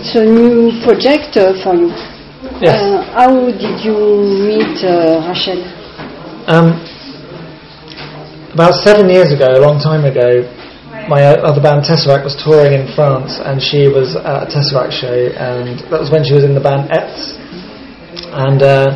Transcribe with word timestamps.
it's 0.00 0.16
a 0.16 0.24
new 0.24 0.72
project 0.80 1.36
uh, 1.36 1.52
for 1.60 1.76
you. 1.76 1.92
Yes. 2.64 2.80
Uh, 2.80 3.04
how 3.12 3.28
did 3.52 3.76
you 3.84 4.24
meet 4.48 4.80
uh, 4.80 5.28
Rachel? 5.28 5.60
Um, 6.48 6.80
about 8.56 8.80
seven 8.80 9.12
years 9.12 9.28
ago, 9.28 9.52
a 9.52 9.60
long 9.60 9.76
time 9.76 10.08
ago, 10.08 10.48
my 11.04 11.20
other 11.44 11.60
band 11.60 11.84
Tesseract 11.84 12.24
was 12.24 12.32
touring 12.40 12.72
in 12.72 12.88
France, 12.96 13.36
and 13.44 13.60
she 13.60 13.92
was 13.92 14.16
at 14.16 14.24
a 14.24 14.48
Tesseract 14.48 14.96
show, 14.96 15.12
and 15.36 15.84
that 15.92 16.00
was 16.00 16.08
when 16.08 16.24
she 16.24 16.32
was 16.32 16.48
in 16.48 16.56
the 16.56 16.64
band 16.64 16.88
Eths, 16.88 17.36
and 18.40 18.64
uh, 18.64 18.88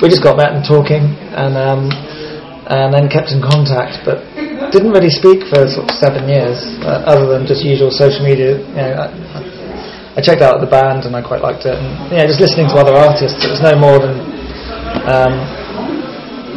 we 0.00 0.08
just 0.08 0.24
got 0.24 0.40
met 0.40 0.56
and 0.56 0.64
talking, 0.64 1.12
and 1.36 1.60
um, 1.60 1.92
and 2.72 2.88
then 2.92 3.12
kept 3.12 3.36
in 3.36 3.44
contact, 3.44 4.00
but 4.08 4.24
didn't 4.72 4.96
really 4.96 5.12
speak 5.12 5.44
for 5.52 5.68
sort 5.68 5.88
of 5.88 5.94
seven 5.96 6.24
years, 6.28 6.56
uh, 6.88 7.04
other 7.04 7.28
than 7.28 7.44
just 7.44 7.60
usual 7.64 7.92
social 7.92 8.24
media. 8.24 8.56
You 8.56 8.76
know, 8.76 8.92
I, 8.96 9.06
I 9.12 9.57
checked 10.20 10.42
out 10.42 10.60
the 10.60 10.70
band 10.70 11.04
and 11.04 11.14
I 11.14 11.22
quite 11.22 11.42
liked 11.42 11.66
it, 11.66 11.78
and 11.78 12.10
know, 12.16 12.26
just 12.26 12.40
listening 12.40 12.68
to 12.68 12.76
other 12.76 12.94
artists, 12.94 13.44
it 13.44 13.50
was 13.50 13.62
no 13.62 13.74
more 13.78 13.98
than. 13.98 14.14
Um, 15.08 15.34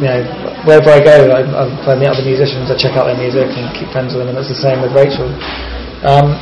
you 0.02 0.10
know, 0.10 0.22
wherever 0.66 0.90
I 0.90 0.98
go, 0.98 1.30
I, 1.30 1.46
I, 1.46 1.64
I 1.86 1.94
meet 1.94 2.10
other 2.10 2.26
musicians, 2.26 2.70
I 2.70 2.74
check 2.74 2.98
out 2.98 3.06
their 3.06 3.18
music 3.18 3.46
and 3.54 3.70
keep 3.70 3.86
friends 3.94 4.10
with 4.10 4.26
them, 4.26 4.34
and 4.34 4.38
it's 4.38 4.50
the 4.50 4.58
same 4.58 4.82
with 4.82 4.90
Rachel. 4.90 5.30
Um, 6.02 6.34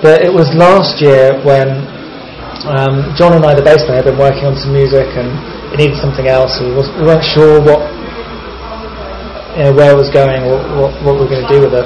but 0.00 0.24
it 0.24 0.32
was 0.32 0.48
last 0.56 1.04
year 1.04 1.36
when 1.44 1.84
um, 2.64 3.12
John 3.12 3.36
and 3.36 3.44
I, 3.44 3.52
the 3.52 3.60
bass 3.60 3.84
player, 3.84 4.00
had 4.00 4.08
been 4.08 4.16
working 4.16 4.48
on 4.48 4.56
some 4.56 4.72
music, 4.72 5.04
and 5.20 5.28
it 5.72 5.84
needed 5.84 6.00
something 6.00 6.32
else. 6.32 6.56
We, 6.64 6.72
was, 6.72 6.88
we 6.96 7.04
weren't 7.04 7.24
sure 7.24 7.60
what, 7.60 7.84
you 9.60 9.68
know, 9.68 9.72
where 9.76 9.92
it 9.92 9.98
was 10.00 10.08
going, 10.08 10.48
or 10.48 10.64
what, 10.80 10.92
what 11.04 11.12
we 11.20 11.28
were 11.28 11.32
going 11.32 11.44
to 11.44 11.52
do 11.52 11.60
with 11.60 11.76
it. 11.76 11.84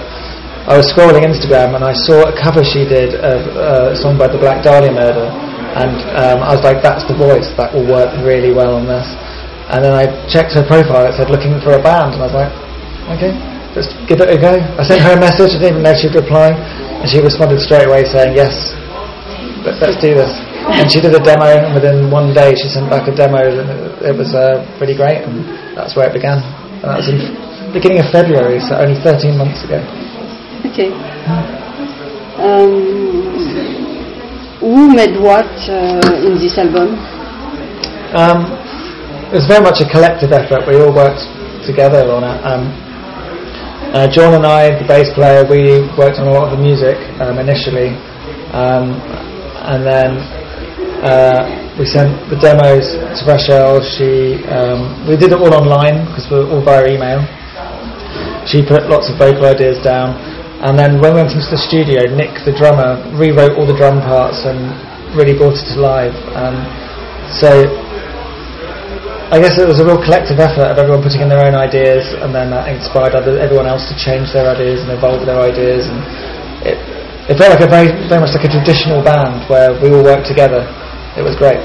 I 0.68 0.76
was 0.76 0.84
scrolling 0.92 1.24
Instagram 1.24 1.80
and 1.80 1.82
I 1.82 1.96
saw 1.96 2.28
a 2.28 2.34
cover 2.36 2.60
she 2.60 2.84
did 2.84 3.16
of 3.16 3.40
uh, 3.56 3.92
a 3.92 3.96
song 3.96 4.20
by 4.20 4.28
the 4.28 4.36
Black 4.36 4.60
Dahlia 4.60 4.92
Murder, 4.92 5.32
and 5.80 5.96
um, 6.12 6.44
I 6.44 6.52
was 6.52 6.60
like, 6.60 6.84
"That's 6.84 7.08
the 7.08 7.16
voice. 7.16 7.48
That 7.56 7.72
will 7.72 7.88
work 7.88 8.12
really 8.20 8.52
well 8.52 8.76
on 8.76 8.84
this." 8.84 9.08
And 9.72 9.80
then 9.80 9.96
I 9.96 10.04
checked 10.28 10.52
her 10.60 10.64
profile. 10.68 11.08
It 11.08 11.16
said 11.16 11.32
looking 11.32 11.56
for 11.64 11.72
a 11.72 11.80
band, 11.80 12.12
and 12.12 12.20
I 12.20 12.28
was 12.28 12.36
like, 12.36 12.52
"Okay, 13.16 13.32
let's 13.72 13.96
give 14.04 14.20
it 14.20 14.28
a 14.28 14.36
go." 14.36 14.60
I 14.76 14.84
sent 14.84 15.00
her 15.08 15.16
a 15.16 15.20
message. 15.20 15.56
I 15.56 15.72
didn't 15.72 15.80
even 15.80 15.88
know 15.88 15.96
she'd 15.96 16.12
reply, 16.12 16.52
and 16.52 17.08
she 17.08 17.24
responded 17.24 17.64
straight 17.64 17.88
away 17.88 18.04
saying, 18.04 18.36
"Yes, 18.36 18.76
let, 19.64 19.80
let's 19.80 19.96
do 20.04 20.12
this." 20.20 20.36
And 20.68 20.92
she 20.92 21.00
did 21.00 21.16
a 21.16 21.22
demo, 21.24 21.48
and 21.48 21.72
within 21.72 22.12
one 22.12 22.36
day 22.36 22.52
she 22.52 22.68
sent 22.68 22.92
back 22.92 23.08
a 23.08 23.14
demo, 23.16 23.40
and 23.40 24.04
it, 24.04 24.12
was 24.12 24.36
uh, 24.36 24.60
really 24.84 24.92
great, 24.92 25.24
and 25.24 25.48
that's 25.72 25.96
where 25.96 26.04
it 26.04 26.12
began. 26.12 26.44
And 26.84 26.92
that 26.92 27.00
was 27.00 27.08
in 27.08 27.24
beginning 27.72 28.04
of 28.04 28.12
February, 28.12 28.60
so 28.60 28.76
only 28.76 29.00
13 29.00 29.32
months 29.32 29.64
ago. 29.64 29.80
Um, 32.38 32.70
who 34.60 34.94
made 34.94 35.18
what 35.18 35.50
uh, 35.66 36.22
in 36.22 36.38
this 36.38 36.56
album? 36.58 36.94
Um, 38.14 38.46
it 39.28 39.34
was 39.34 39.46
very 39.46 39.62
much 39.62 39.80
a 39.80 39.88
collective 39.90 40.30
effort. 40.32 40.66
We 40.66 40.76
all 40.80 40.94
worked 40.94 41.26
together 41.66 42.06
on 42.12 42.22
it. 42.22 42.38
Um, 42.46 42.62
uh, 43.90 44.06
John 44.06 44.34
and 44.34 44.46
I, 44.46 44.70
the 44.78 44.86
bass 44.86 45.10
player, 45.14 45.42
we 45.48 45.80
worked 45.96 46.18
on 46.20 46.28
a 46.28 46.30
lot 46.30 46.52
of 46.52 46.58
the 46.58 46.62
music 46.62 46.96
um, 47.20 47.38
initially, 47.38 47.96
um, 48.52 49.00
and 49.64 49.80
then 49.84 50.10
uh, 51.02 51.74
we 51.78 51.86
sent 51.86 52.12
the 52.30 52.36
demos 52.36 52.84
to 53.18 53.22
Rachel. 53.26 53.80
She, 53.80 54.44
um, 54.46 55.08
we 55.08 55.16
did 55.16 55.32
it 55.32 55.38
all 55.40 55.54
online 55.54 56.06
because 56.06 56.28
we 56.30 56.38
were 56.38 56.50
all 56.52 56.62
via 56.62 56.86
email. 56.86 57.24
She 58.46 58.60
put 58.60 58.88
lots 58.88 59.08
of 59.08 59.18
vocal 59.18 59.44
ideas 59.44 59.80
down, 59.82 60.16
and 60.66 60.74
then 60.74 60.98
when 60.98 61.14
we 61.14 61.22
went 61.22 61.30
into 61.30 61.46
the 61.46 61.60
studio, 61.60 62.02
Nick, 62.10 62.42
the 62.42 62.50
drummer, 62.50 62.98
rewrote 63.14 63.54
all 63.54 63.66
the 63.66 63.76
drum 63.78 64.02
parts 64.02 64.42
and 64.42 64.74
really 65.14 65.36
brought 65.36 65.54
it 65.54 65.66
to 65.70 65.78
life. 65.78 66.16
Um, 66.34 66.58
so 67.30 67.62
I 69.30 69.38
guess 69.38 69.60
it 69.60 69.68
was 69.68 69.78
a 69.78 69.86
real 69.86 70.00
collective 70.00 70.40
effort 70.40 70.72
of 70.72 70.80
everyone 70.80 71.04
putting 71.04 71.20
in 71.20 71.28
their 71.28 71.44
own 71.44 71.54
ideas, 71.54 72.02
and 72.24 72.34
then 72.34 72.50
that 72.50 72.66
inspired 72.72 73.14
other, 73.14 73.38
everyone 73.38 73.68
else 73.68 73.84
to 73.92 73.94
change 73.94 74.32
their 74.32 74.48
ideas 74.48 74.82
and 74.82 74.90
evolve 74.90 75.22
their 75.28 75.38
ideas. 75.38 75.86
And 75.86 76.00
it, 76.64 76.80
it 77.30 77.34
felt 77.36 77.52
like 77.52 77.62
a 77.62 77.70
very, 77.70 77.92
very 78.08 78.24
much 78.24 78.32
like 78.32 78.48
a 78.48 78.52
traditional 78.52 79.04
band 79.04 79.44
where 79.46 79.76
we 79.78 79.92
all 79.92 80.02
worked 80.02 80.26
together. 80.26 80.64
It 81.14 81.22
was 81.22 81.36
great. 81.36 81.60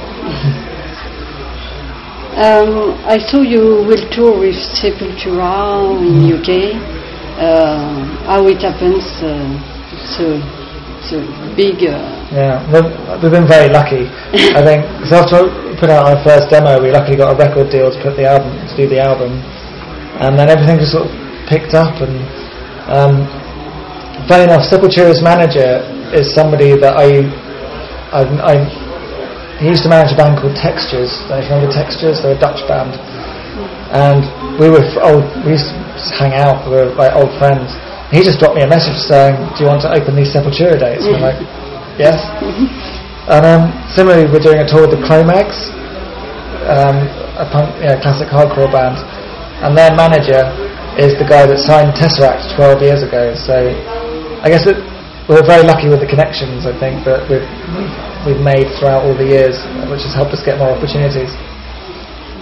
Um, 2.34 2.98
I 3.06 3.22
saw 3.30 3.46
you 3.46 3.86
will 3.86 4.10
tour 4.10 4.34
with 4.38 4.58
Sepultura 4.74 6.02
in 6.02 6.34
UK. 6.34 7.03
Uh, 7.38 8.06
how 8.30 8.46
it 8.46 8.62
happens? 8.62 9.02
Uh, 9.18 9.58
it's 9.94 10.20
a, 10.22 10.38
a 11.18 11.50
big. 11.58 11.82
Uh, 11.82 11.98
Yeah, 12.30 12.62
we've, 12.70 12.86
we've 13.22 13.34
been 13.34 13.48
very 13.50 13.74
lucky. 13.74 14.06
I 14.54 14.62
think 14.68 14.86
so 15.10 15.18
after 15.18 15.50
we 15.50 15.74
put 15.82 15.90
out 15.90 16.06
our 16.06 16.20
first 16.24 16.50
demo, 16.54 16.78
we 16.82 16.92
luckily 16.94 17.18
got 17.18 17.34
a 17.34 17.38
record 17.38 17.74
deal 17.74 17.90
to 17.90 18.00
put 18.06 18.16
the 18.16 18.30
album 18.30 18.54
to 18.70 18.74
do 18.78 18.86
the 18.88 19.02
album, 19.02 19.42
and 20.22 20.38
then 20.38 20.50
everything 20.50 20.78
just 20.78 20.94
sort 20.94 21.10
of 21.10 21.14
picked 21.50 21.74
up. 21.74 21.98
And 22.06 22.22
um, 22.86 23.26
funny 24.30 24.46
enough, 24.46 24.70
Sepultura's 24.70 25.22
manager 25.26 25.82
is 26.14 26.30
somebody 26.34 26.78
that 26.78 26.94
I, 26.94 27.28
I, 28.14 28.22
I 28.46 28.54
he 29.60 29.70
used 29.74 29.84
to 29.84 29.90
manage 29.90 30.14
a 30.14 30.18
band 30.18 30.38
called 30.38 30.54
Textures. 30.54 31.10
You 31.34 31.50
remember 31.50 31.74
Textures? 31.74 32.22
They're 32.22 32.38
a 32.38 32.40
Dutch 32.40 32.62
band, 32.70 32.94
and 33.90 34.22
we 34.62 34.70
were 34.70 34.86
old. 35.02 35.26
We 35.46 35.58
used 35.58 35.74
to 35.74 35.83
hang 36.12 36.34
out. 36.36 36.68
with 36.70 36.96
like 36.98 37.14
old 37.16 37.32
friends. 37.40 37.72
He 38.12 38.22
just 38.22 38.38
dropped 38.40 38.56
me 38.56 38.64
a 38.64 38.70
message 38.70 38.98
saying, 38.98 39.36
"Do 39.56 39.64
you 39.64 39.70
want 39.70 39.82
to 39.88 39.92
open 39.92 40.16
these 40.16 40.30
Sepultura 40.34 40.78
dates?" 40.80 41.06
And 41.06 41.16
I'm 41.18 41.26
like, 41.34 41.40
"Yes." 41.98 42.18
And 43.30 43.44
um, 43.48 43.64
similarly, 43.90 44.28
we're 44.28 44.44
doing 44.44 44.60
a 44.60 44.68
tour 44.68 44.84
with 44.84 44.92
the 44.92 45.02
Cro-Mags, 45.08 45.72
um, 46.68 47.08
a 47.40 47.48
punk, 47.48 47.72
you 47.80 47.88
know, 47.88 47.98
classic 48.04 48.28
hardcore 48.28 48.68
band, 48.68 49.00
and 49.64 49.72
their 49.78 49.96
manager 49.96 50.44
is 51.00 51.16
the 51.18 51.26
guy 51.26 51.48
that 51.48 51.58
signed 51.58 51.96
Tesseract 51.98 52.54
12 52.60 52.84
years 52.84 53.02
ago. 53.02 53.34
So 53.34 53.56
I 54.44 54.52
guess 54.52 54.68
it, 54.68 54.76
we're 55.32 55.42
very 55.42 55.64
lucky 55.66 55.88
with 55.88 56.04
the 56.04 56.10
connections. 56.10 56.68
I 56.68 56.76
think 56.78 57.02
that 57.08 57.24
we've 57.32 57.48
we've 58.28 58.44
made 58.44 58.68
throughout 58.78 59.08
all 59.08 59.16
the 59.16 59.26
years, 59.26 59.56
which 59.90 60.04
has 60.04 60.14
helped 60.14 60.36
us 60.36 60.44
get 60.44 60.60
more 60.60 60.70
opportunities. 60.76 61.32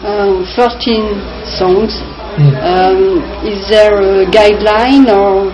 um, 0.03 0.41
13 0.57 1.21
songs. 1.45 2.01
Mm. 2.31 2.55
Um, 2.63 2.99
is 3.43 3.67
there 3.67 3.91
a 3.91 4.23
guideline 4.31 5.11
or 5.11 5.51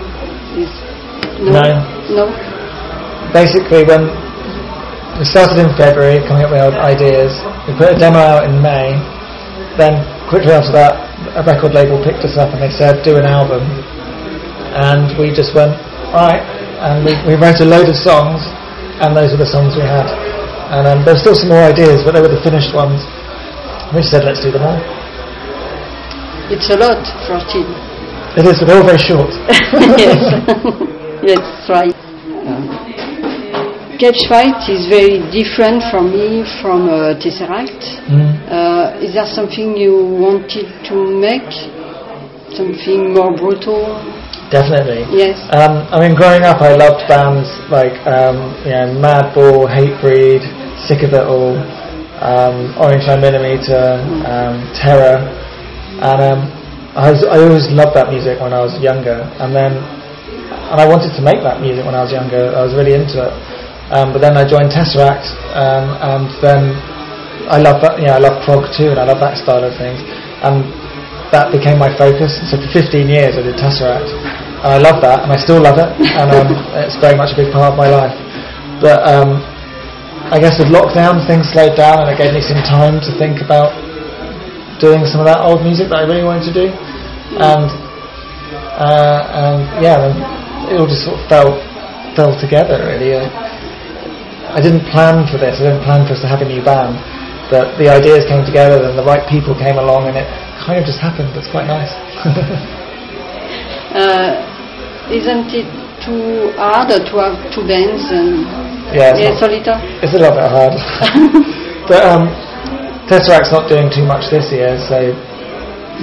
is 0.54 0.70
No. 1.42 1.66
no? 2.14 2.24
Basically, 3.34 3.82
when 3.82 4.06
we 5.18 5.24
started 5.26 5.58
in 5.58 5.74
February, 5.74 6.22
coming 6.30 6.46
up 6.46 6.54
with 6.54 6.62
our 6.62 6.70
ideas, 6.78 7.34
we 7.66 7.74
put 7.74 7.90
a 7.90 7.98
demo 7.98 8.18
out 8.22 8.46
in 8.46 8.62
May. 8.62 8.94
Then 9.74 10.06
quickly 10.30 10.54
after 10.54 10.70
that, 10.70 10.94
a 11.34 11.42
record 11.42 11.74
label 11.74 11.98
picked 11.98 12.22
us 12.22 12.38
up 12.38 12.54
and 12.54 12.62
they 12.62 12.70
said, 12.70 13.02
"Do 13.02 13.18
an 13.18 13.26
album." 13.26 13.62
And 14.78 15.18
we 15.18 15.34
just 15.34 15.54
went, 15.58 15.74
"Right." 16.14 16.42
And 16.78 17.02
we, 17.02 17.10
we 17.26 17.34
wrote 17.34 17.58
a 17.58 17.66
load 17.66 17.88
of 17.90 17.98
songs, 17.98 18.38
and 19.02 19.16
those 19.18 19.34
were 19.34 19.42
the 19.42 19.50
songs 19.50 19.74
we 19.74 19.82
had. 19.82 20.06
And 20.70 20.86
um, 20.86 20.98
there 21.04 21.14
were 21.14 21.20
still 21.20 21.34
some 21.34 21.50
more 21.50 21.66
ideas, 21.66 22.06
but 22.06 22.14
they 22.14 22.22
were 22.22 22.30
the 22.30 22.42
finished 22.46 22.70
ones. 22.70 23.02
We 23.90 23.98
just 24.02 24.14
said, 24.14 24.22
"Let's 24.22 24.38
do 24.42 24.54
them 24.54 24.62
all." 24.62 24.97
It's 26.48 26.72
a 26.72 26.80
lot, 26.80 27.04
14. 27.28 27.60
It 28.40 28.48
is, 28.48 28.64
all 28.64 28.80
very 28.80 28.96
short. 28.96 29.28
yes, 30.00 30.16
yes, 31.36 31.44
right. 31.68 31.92
Um, 32.48 32.72
Cage 34.00 34.24
Fight 34.32 34.64
is 34.72 34.88
very 34.88 35.20
different 35.28 35.84
for 35.92 36.00
me 36.00 36.48
from 36.64 36.88
uh, 36.88 37.20
Tesseract. 37.20 38.08
Mm. 38.08 38.48
Uh, 38.48 39.04
is 39.04 39.12
there 39.12 39.28
something 39.28 39.76
you 39.76 39.92
wanted 40.16 40.72
to 40.88 40.96
make? 41.20 41.52
Something 42.56 43.12
more 43.12 43.36
brutal? 43.36 44.00
Definitely. 44.48 45.04
Yes. 45.12 45.36
Um, 45.52 45.84
I 45.92 46.00
mean, 46.00 46.16
growing 46.16 46.44
up, 46.44 46.62
I 46.62 46.72
loved 46.72 47.04
bands 47.12 47.44
like 47.68 47.92
um, 48.08 48.56
you 48.64 48.72
know 48.72 48.96
Madball, 48.96 49.68
Hatebreed, 49.68 50.40
Sick 50.88 51.04
of 51.04 51.12
It 51.12 51.26
All, 51.28 51.60
um, 52.24 52.72
Orange 52.80 53.04
Line 53.04 53.20
Millimeter, 53.20 54.00
um, 54.24 54.64
Terror, 54.72 55.20
and 55.98 56.18
um, 56.22 56.40
I, 56.94 57.10
was, 57.10 57.26
I 57.26 57.42
always 57.42 57.66
loved 57.74 57.98
that 57.98 58.10
music 58.10 58.38
when 58.38 58.54
I 58.54 58.62
was 58.62 58.74
younger. 58.78 59.26
And 59.42 59.50
then, 59.54 59.78
and 60.70 60.78
I 60.78 60.86
wanted 60.86 61.14
to 61.18 61.22
make 61.22 61.42
that 61.42 61.58
music 61.58 61.82
when 61.82 61.94
I 61.94 62.02
was 62.06 62.14
younger. 62.14 62.54
I 62.54 62.62
was 62.62 62.74
really 62.74 62.94
into 62.94 63.18
it. 63.18 63.34
Um, 63.88 64.12
but 64.12 64.20
then 64.20 64.36
I 64.36 64.44
joined 64.44 64.68
Tesseract, 64.68 65.24
um, 65.56 65.96
and 65.96 66.28
then 66.44 66.76
I 67.48 67.56
love 67.56 67.80
that. 67.80 67.96
You 67.96 68.12
know, 68.12 68.20
I 68.20 68.22
love 68.22 68.44
prog 68.44 68.68
too, 68.76 68.92
and 68.92 69.00
I 69.00 69.08
love 69.08 69.16
that 69.24 69.40
style 69.40 69.64
of 69.64 69.72
things. 69.80 70.04
And 70.44 70.68
that 71.32 71.48
became 71.48 71.80
my 71.80 71.88
focus. 71.96 72.36
So 72.52 72.60
for 72.60 72.68
15 72.68 73.08
years 73.08 73.40
I 73.40 73.42
did 73.48 73.56
Tesseract, 73.56 74.12
and 74.12 74.68
I 74.68 74.76
love 74.76 75.00
that, 75.00 75.24
and 75.24 75.32
I 75.32 75.40
still 75.40 75.64
love 75.64 75.80
it, 75.80 75.88
and 76.04 76.28
um, 76.28 76.52
it's 76.84 77.00
very 77.00 77.16
much 77.16 77.32
a 77.32 77.36
big 77.40 77.48
part 77.48 77.72
of 77.72 77.80
my 77.80 77.88
life. 77.88 78.12
But 78.84 79.00
um, 79.08 79.40
I 80.28 80.36
guess 80.36 80.60
with 80.60 80.68
lockdown, 80.68 81.24
things 81.24 81.48
slowed 81.48 81.72
down, 81.72 82.04
and 82.04 82.12
it 82.12 82.20
gave 82.20 82.36
me 82.36 82.44
some 82.44 82.60
time 82.68 83.00
to 83.00 83.10
think 83.16 83.40
about 83.40 83.72
doing 84.80 85.04
some 85.06 85.20
of 85.20 85.26
that 85.26 85.42
old 85.42 85.62
music 85.62 85.90
that 85.90 86.02
I 86.02 86.04
really 86.06 86.24
wanted 86.24 86.46
to 86.50 86.54
do, 86.54 86.66
and 87.38 87.68
uh, 88.78 89.20
and 89.34 89.58
yeah, 89.82 89.96
then 89.98 90.14
it 90.70 90.78
all 90.78 90.86
just 90.86 91.04
sort 91.04 91.18
of 91.18 91.24
fell 91.28 91.50
fell 92.14 92.32
together 92.38 92.82
really. 92.86 93.14
Uh, 93.14 93.28
I 94.48 94.64
didn't 94.64 94.88
plan 94.88 95.28
for 95.28 95.36
this. 95.36 95.60
I 95.60 95.68
didn't 95.68 95.84
plan 95.84 96.08
for 96.08 96.16
us 96.16 96.24
to 96.24 96.28
have 96.30 96.40
a 96.40 96.48
new 96.48 96.64
band, 96.64 96.96
but 97.52 97.76
the 97.76 97.92
ideas 97.92 98.24
came 98.24 98.46
together, 98.48 98.80
and 98.80 98.96
the 98.96 99.04
right 99.04 99.22
people 99.28 99.52
came 99.52 99.76
along, 99.76 100.08
and 100.08 100.16
it 100.16 100.26
kind 100.64 100.80
of 100.80 100.86
just 100.88 100.98
happened. 100.98 101.34
It's 101.36 101.50
quite 101.50 101.66
nice. 101.68 101.92
Uh, 103.88 104.44
isn't 105.08 105.48
it 105.48 105.64
too 106.04 106.52
hard 106.60 106.92
to 106.92 107.16
have 107.16 107.40
two 107.48 107.64
bands 107.64 108.04
and 108.12 108.44
yeah, 108.92 109.16
it's, 109.16 109.20
yeah, 109.24 109.30
not- 109.32 109.40
Solita? 109.40 109.74
it's 110.04 110.12
a 110.12 110.20
little 110.20 110.36
bit 110.36 110.44
hard. 110.44 110.76
but 111.88 112.04
um, 112.04 112.28
Tesseract's 113.08 113.50
not 113.50 113.68
doing 113.68 113.88
too 113.88 114.04
much 114.04 114.28
this 114.30 114.52
year, 114.52 114.76
so 114.76 115.00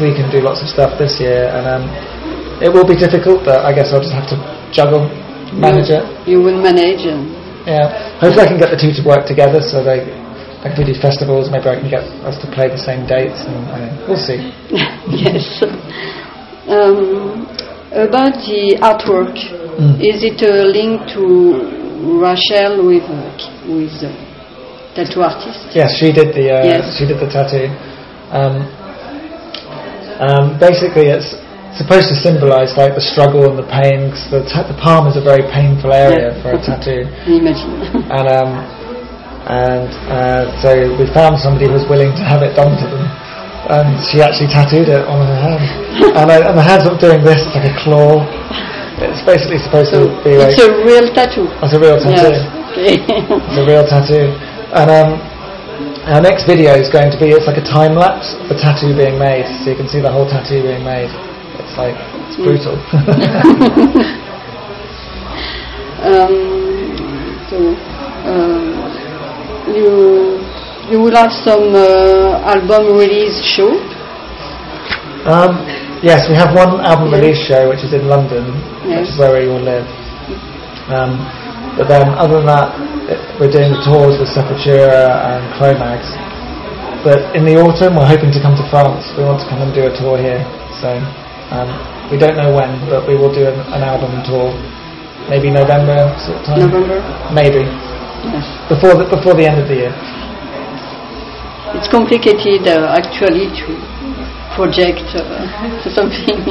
we 0.01 0.09
can 0.11 0.27
do 0.33 0.41
lots 0.41 0.61
of 0.61 0.67
stuff 0.67 0.97
this 0.97 1.21
year, 1.21 1.47
and 1.53 1.63
um, 1.69 1.83
it 2.61 2.69
will 2.73 2.85
be 2.85 2.97
difficult. 2.97 3.45
But 3.45 3.61
I 3.63 3.71
guess 3.73 3.93
I'll 3.93 4.01
just 4.01 4.13
have 4.17 4.27
to 4.33 4.37
juggle, 4.73 5.05
manage 5.53 5.93
it. 5.93 6.01
You 6.27 6.41
will 6.41 6.57
manage 6.61 7.05
and 7.05 7.29
Yeah, 7.69 8.17
hopefully 8.19 8.43
I 8.43 8.49
can 8.49 8.57
get 8.57 8.73
the 8.73 8.79
two 8.81 8.89
to 8.97 9.01
work 9.05 9.25
together 9.29 9.61
so 9.61 9.85
they, 9.85 10.01
like 10.65 10.73
if 10.73 10.77
we 10.81 10.85
do 10.89 10.97
festivals, 10.97 11.53
maybe 11.53 11.69
I 11.69 11.77
can 11.77 11.89
get 11.89 12.03
us 12.25 12.41
to 12.41 12.47
play 12.49 12.67
the 12.73 12.81
same 12.81 13.05
dates, 13.05 13.45
and 13.45 13.57
uh, 13.69 14.05
we'll 14.09 14.17
see. 14.17 14.41
yes. 15.13 15.61
Um, 16.65 17.45
about 17.93 18.33
the 18.49 18.81
artwork, 18.81 19.37
Mm. 19.75 19.99
is 19.99 20.23
it 20.23 20.39
a 20.41 20.63
link 20.71 21.03
to 21.11 21.19
Rachel 22.23 22.87
with 22.87 23.03
uh, 23.11 23.27
with 23.67 23.91
the 24.95 25.03
tattoo 25.03 25.21
artist? 25.21 25.59
Yes, 25.75 25.91
she 25.99 26.11
did 26.11 26.31
the 26.33 26.45
uh, 26.51 26.63
Yes. 26.63 26.95
she 26.97 27.05
did 27.05 27.19
the 27.19 27.27
tattoo. 27.27 27.67
Um, 28.31 28.63
um, 30.19 30.45
basically, 30.59 31.11
it's 31.11 31.35
supposed 31.75 32.07
to 32.07 32.15
symbolise 32.15 32.71
like 32.79 32.95
the 32.95 33.03
struggle 33.03 33.51
and 33.51 33.59
the 33.59 33.67
pain. 33.67 34.11
'cause 34.11 34.25
the, 34.31 34.41
ta- 34.47 34.63
the 34.67 34.77
palm 34.79 35.07
is 35.11 35.19
a 35.19 35.23
very 35.23 35.43
painful 35.51 35.91
area 35.91 36.31
Yeah. 36.31 36.41
for 36.41 36.55
a 36.55 36.59
tattoo, 36.63 37.03
Imagine. 37.27 37.83
and 38.17 38.27
um, 38.31 38.51
and 39.45 39.91
uh, 40.09 40.43
so 40.63 40.71
we 40.97 41.05
found 41.13 41.37
somebody 41.37 41.67
who 41.67 41.75
was 41.75 41.85
willing 41.91 42.15
to 42.15 42.23
have 42.23 42.41
it 42.41 42.55
done 42.55 42.73
to 42.79 42.87
them. 42.87 43.05
And 43.65 43.97
she 44.13 44.21
actually 44.21 44.45
tattooed 44.53 44.87
it 44.93 45.01
on 45.09 45.25
her 45.25 45.39
hand, 45.41 45.65
and, 46.21 46.27
uh, 46.29 46.49
and 46.49 46.55
the 46.57 46.61
hand's 46.61 46.85
not 46.85 47.01
doing 47.01 47.25
this. 47.25 47.41
It's 47.49 47.53
like 47.57 47.65
a 47.65 47.75
claw. 47.81 48.21
It's 49.01 49.25
basically 49.25 49.57
supposed 49.57 49.89
so 49.91 50.05
to 50.05 50.23
be 50.23 50.37
like 50.37 50.53
it's 50.53 50.61
a 50.61 50.69
real 50.85 51.09
tattoo. 51.11 51.49
it's 51.49 51.73
a 51.73 51.81
real 51.81 51.97
tattoo. 51.97 52.29
Yes. 52.29 52.45
Okay. 52.71 52.95
It's 53.01 53.57
a 53.57 53.65
real 53.65 53.81
tattoo. 53.83 54.29
And 54.75 54.91
um, 54.91 55.09
our 56.11 56.21
next 56.21 56.45
video 56.45 56.75
is 56.75 56.89
going 56.91 57.09
to 57.11 57.17
be, 57.19 57.31
it's 57.31 57.47
like 57.47 57.57
a 57.57 57.63
time 57.63 57.95
lapse 57.95 58.35
of 58.35 58.49
the 58.51 58.55
tattoo 58.59 58.91
being 58.95 59.17
made, 59.17 59.47
so 59.63 59.71
you 59.71 59.77
can 59.77 59.87
see 59.87 60.01
the 60.01 60.11
whole 60.11 60.27
tattoo 60.27 60.61
being 60.63 60.83
made. 60.83 61.09
It's 61.63 61.75
like, 61.79 61.95
it's 62.27 62.35
brutal. 62.35 62.75
Um, 66.05 66.37
so, 67.49 67.57
um, 68.29 68.77
you 69.73 70.37
you 70.91 71.01
will 71.01 71.15
have 71.15 71.31
some 71.31 71.73
uh, 71.73 72.45
album 72.45 72.93
release 72.95 73.41
show. 73.41 73.71
um, 75.25 75.65
yes, 76.05 76.29
we 76.29 76.35
have 76.35 76.53
one 76.53 76.77
album 76.85 77.09
release 77.11 77.41
show, 77.47 77.69
which 77.69 77.81
is 77.83 77.93
in 77.93 78.07
London, 78.07 78.53
which 78.85 79.09
is 79.09 79.17
Yes. 79.17 79.19
where 79.19 79.33
we 79.33 79.49
all 79.49 79.57
live. 79.59 79.87
Um, 80.93 81.17
but 81.75 81.87
then, 81.91 82.07
other 82.15 82.39
than 82.39 82.47
that, 82.47 82.71
it, 83.11 83.19
we're 83.39 83.51
doing 83.51 83.71
the 83.75 83.81
tours 83.83 84.15
with 84.17 84.31
Sepultura 84.31 85.11
and 85.27 85.43
Cro-Mags. 85.59 86.07
But 87.03 87.35
in 87.37 87.45
the 87.45 87.59
autumn, 87.61 87.99
we're 87.99 88.07
hoping 88.09 88.31
to 88.33 88.41
come 88.41 88.55
to 88.57 88.65
France. 88.71 89.05
We 89.13 89.21
want 89.27 89.43
to 89.43 89.47
come 89.51 89.61
and 89.61 89.69
do 89.75 89.85
a 89.85 89.93
tour 89.93 90.17
here. 90.17 90.41
So 90.81 90.89
um, 91.53 91.69
we 92.09 92.17
don't 92.17 92.33
know 92.39 92.49
when, 92.49 92.71
but 92.89 93.05
we 93.05 93.13
will 93.13 93.29
do 93.29 93.45
an, 93.45 93.59
an 93.75 93.83
album 93.85 94.09
tour. 94.25 94.49
Maybe 95.29 95.49
November 95.53 96.09
sort 96.21 96.37
of 96.39 96.43
time. 96.49 96.59
November. 96.65 96.97
Maybe 97.33 97.65
Yes. 98.25 98.41
before 98.65 98.97
the, 98.97 99.05
before 99.05 99.37
the 99.37 99.45
end 99.45 99.61
of 99.61 99.67
the 99.69 99.85
year. 99.85 99.93
It's 101.77 101.85
complicated 101.91 102.65
uh, 102.65 102.89
actually 102.97 103.53
to 103.53 103.69
project 104.57 105.05
uh, 105.13 105.45
something. 105.97 106.41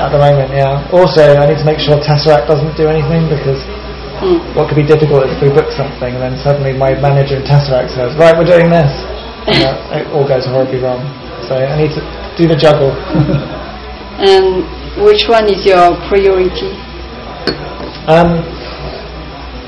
At 0.00 0.10
the 0.10 0.18
moment, 0.18 0.50
yeah. 0.50 0.82
Also, 0.90 1.22
I 1.38 1.46
need 1.46 1.62
to 1.62 1.68
make 1.68 1.78
sure 1.78 2.00
Tesseract 2.02 2.50
doesn't 2.50 2.74
do 2.74 2.88
anything 2.90 3.30
because 3.30 3.62
Hmm. 4.20 4.36
what 4.52 4.68
could 4.68 4.76
be 4.76 4.84
difficult 4.84 5.24
is 5.24 5.32
if 5.32 5.40
we 5.40 5.48
book 5.48 5.72
something 5.72 6.12
and 6.12 6.20
then 6.20 6.36
suddenly 6.36 6.76
my 6.76 6.92
manager 7.00 7.40
in 7.40 7.44
Tesseract 7.44 7.96
says, 7.96 8.12
"Right, 8.20 8.36
we're 8.36 8.44
doing 8.44 8.68
this," 8.68 8.92
and 9.48 9.64
uh, 9.64 9.96
it 9.96 10.04
all 10.12 10.28
goes 10.28 10.44
horribly 10.44 10.78
wrong. 10.84 11.00
So 11.48 11.56
I 11.56 11.72
need 11.80 11.96
to 11.96 12.02
do 12.36 12.44
the 12.46 12.56
juggle. 12.56 12.92
And 14.20 14.68
which 15.00 15.24
one 15.32 15.48
is 15.48 15.64
your 15.64 15.96
priority? 16.12 16.76
um, 18.04 18.44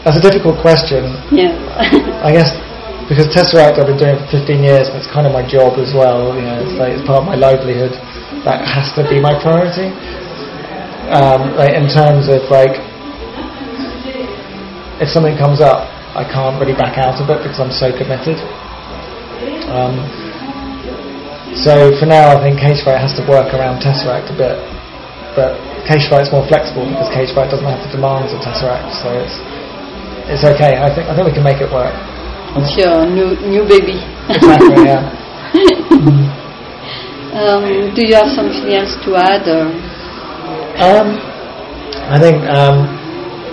that's 0.05 0.21
a 0.21 0.25
difficult 0.29 0.61
question. 0.61 1.09
Yeah. 1.33 1.57
I 2.21 2.37
guess 2.37 2.53
because 3.09 3.33
Tesseract 3.33 3.81
I've 3.81 3.89
been 3.89 3.97
doing 3.97 4.13
it 4.13 4.21
for 4.29 4.45
15 4.45 4.61
years 4.61 4.93
and 4.93 5.01
it's 5.01 5.09
kind 5.09 5.25
of 5.25 5.33
my 5.33 5.41
job 5.41 5.81
as 5.81 5.97
well, 5.97 6.37
you 6.37 6.45
know, 6.45 6.61
it's 6.61 6.77
like 6.77 6.93
it's 6.93 7.07
part 7.09 7.25
of 7.25 7.27
my 7.33 7.39
livelihood. 7.39 7.97
That 8.45 8.61
has 8.69 8.93
to 9.01 9.09
be 9.09 9.25
my 9.25 9.33
priority. 9.41 9.89
Um, 11.09 11.57
like 11.57 11.73
in 11.73 11.89
terms 11.89 12.29
of 12.29 12.45
like, 12.53 12.77
if 15.03 15.11
something 15.11 15.35
comes 15.35 15.59
up, 15.61 15.91
I 16.15 16.23
can't 16.23 16.55
really 16.63 16.79
back 16.79 16.95
out 16.95 17.19
of 17.19 17.27
it 17.27 17.43
because 17.43 17.59
I'm 17.59 17.75
so 17.75 17.91
committed. 17.91 18.39
Um, 19.67 19.99
so 21.59 21.91
for 21.99 22.07
now, 22.07 22.31
I 22.31 22.39
think 22.39 22.63
Cage 22.63 22.87
Fight 22.87 23.03
has 23.03 23.11
to 23.19 23.27
work 23.27 23.51
around 23.53 23.83
Tesseract 23.83 24.31
a 24.31 24.37
bit, 24.39 24.55
but 25.35 25.59
Cage 25.91 26.07
Fight's 26.07 26.31
more 26.31 26.47
flexible 26.47 26.87
because 26.87 27.11
Cage 27.11 27.35
Fight 27.35 27.51
doesn't 27.51 27.67
have 27.67 27.83
the 27.83 27.91
demands 27.91 28.31
of 28.31 28.39
Tesseract, 28.41 28.95
so 29.03 29.11
it's 29.19 29.43
it's 30.31 30.47
okay. 30.47 30.79
I 30.79 30.87
think 30.95 31.11
I 31.11 31.19
think 31.19 31.27
we 31.27 31.35
can 31.35 31.43
make 31.43 31.59
it 31.59 31.67
work. 31.73 31.91
it's 32.63 32.79
your 32.79 33.03
new 33.11 33.35
new 33.43 33.67
baby. 33.67 33.99
Exactly, 34.31 34.87
yeah. 34.87 35.03
um, 37.43 37.91
do 37.91 38.07
you 38.07 38.15
have 38.15 38.31
something 38.31 38.71
else 38.71 38.95
to 39.03 39.19
add? 39.19 39.43
Or? 39.51 39.67
Um, 40.79 41.19
I 42.07 42.21
think 42.21 42.45
um, 42.49 43.02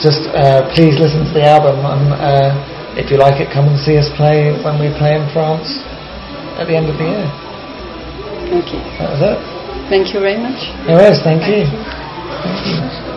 just 0.02 0.28
uh, 0.32 0.64
please 0.74 0.96
listen 1.00 1.28
to 1.28 1.34
the 1.36 1.44
album, 1.44 1.84
and 1.84 2.16
uh, 2.16 2.52
if 2.96 3.12
you 3.12 3.18
like 3.18 3.40
it, 3.40 3.52
come 3.52 3.68
and 3.68 3.78
see 3.78 3.98
us 3.98 4.10
play 4.16 4.56
when 4.64 4.80
we 4.80 4.90
play 4.98 5.16
in 5.16 5.28
France 5.32 5.84
at 6.60 6.68
the 6.68 6.76
end 6.76 6.88
of 6.90 6.98
the 6.98 7.06
year. 7.06 7.28
Thank 8.50 8.74
you. 8.74 8.82
That 8.98 9.12
was 9.14 9.22
it. 9.22 9.40
Thank 9.90 10.14
you 10.14 10.20
very 10.20 10.38
much. 10.38 10.60
No 10.88 10.96
worries, 10.96 11.22
thank 11.22 11.46
you. 11.48 13.09